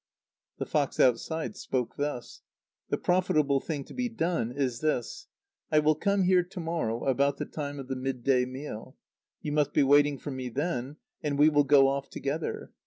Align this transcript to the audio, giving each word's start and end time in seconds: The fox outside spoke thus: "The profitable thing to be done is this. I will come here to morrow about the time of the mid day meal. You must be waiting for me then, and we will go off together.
The 0.57 0.65
fox 0.65 0.99
outside 0.99 1.55
spoke 1.55 1.95
thus: 1.95 2.41
"The 2.89 2.97
profitable 2.97 3.59
thing 3.59 3.83
to 3.83 3.93
be 3.93 4.09
done 4.09 4.51
is 4.51 4.79
this. 4.79 5.27
I 5.71 5.77
will 5.77 5.93
come 5.93 6.23
here 6.23 6.41
to 6.41 6.59
morrow 6.59 7.03
about 7.05 7.37
the 7.37 7.45
time 7.45 7.77
of 7.77 7.87
the 7.87 7.95
mid 7.95 8.23
day 8.23 8.45
meal. 8.45 8.97
You 9.43 9.51
must 9.51 9.73
be 9.73 9.83
waiting 9.83 10.17
for 10.17 10.31
me 10.31 10.49
then, 10.49 10.95
and 11.21 11.37
we 11.37 11.49
will 11.49 11.65
go 11.65 11.87
off 11.87 12.09
together. 12.09 12.71